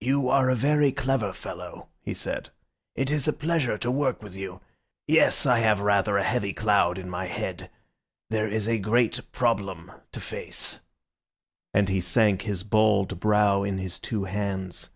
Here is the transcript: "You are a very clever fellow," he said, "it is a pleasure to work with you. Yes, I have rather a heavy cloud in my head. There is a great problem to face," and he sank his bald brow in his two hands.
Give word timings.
"You 0.00 0.30
are 0.30 0.48
a 0.48 0.54
very 0.54 0.92
clever 0.92 1.30
fellow," 1.34 1.90
he 2.00 2.14
said, 2.14 2.48
"it 2.94 3.10
is 3.10 3.28
a 3.28 3.34
pleasure 3.34 3.76
to 3.76 3.90
work 3.90 4.22
with 4.22 4.34
you. 4.34 4.62
Yes, 5.06 5.44
I 5.44 5.58
have 5.58 5.80
rather 5.82 6.16
a 6.16 6.22
heavy 6.22 6.54
cloud 6.54 6.96
in 6.96 7.10
my 7.10 7.26
head. 7.26 7.70
There 8.30 8.48
is 8.48 8.66
a 8.66 8.78
great 8.78 9.20
problem 9.30 9.92
to 10.12 10.20
face," 10.20 10.78
and 11.74 11.90
he 11.90 12.00
sank 12.00 12.40
his 12.48 12.64
bald 12.64 13.20
brow 13.20 13.62
in 13.62 13.76
his 13.76 13.98
two 13.98 14.24
hands. 14.24 14.88